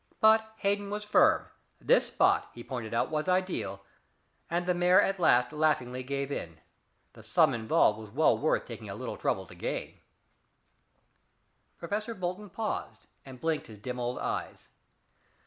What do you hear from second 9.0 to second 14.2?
trouble to gain." Professor Bolton paused, and blinked his dim old